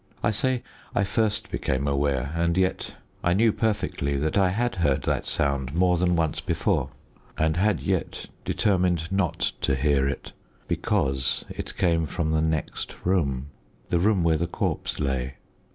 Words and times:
I 0.23 0.31
say 0.31 0.63
I 0.95 1.03
first 1.03 1.51
became 1.51 1.87
aware, 1.87 2.31
and 2.35 2.57
yet 2.57 2.95
I 3.23 3.33
knew 3.35 3.53
perfectly 3.53 4.17
that 4.17 4.35
I 4.35 4.49
had 4.49 4.77
heard 4.77 5.03
that 5.03 5.27
sound 5.27 5.75
more 5.75 5.95
than 5.99 6.15
once 6.15 6.39
before, 6.41 6.89
and 7.37 7.55
had 7.55 7.81
yet 7.81 8.25
determined 8.43 9.11
not 9.11 9.51
to 9.61 9.75
hear 9.75 10.07
it, 10.07 10.31
because 10.67 11.45
it 11.51 11.77
came 11.77 12.07
from 12.07 12.31
the 12.31 12.41
next 12.41 12.95
room 13.05 13.49
the 13.89 13.99
room 13.99 14.23
where 14.23 14.37
the 14.37 14.47
corpse 14.47 14.99
lay. 14.99 15.35